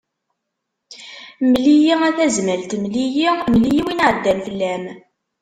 Mel-iyi 1.49 1.91
a 2.07 2.09
Tazmalt 2.17 2.71
mel-iyi, 2.81 3.29
mel-iyi 3.51 3.81
win 3.85 4.01
iɛeddan 4.05 4.39
fell-am. 4.45 4.83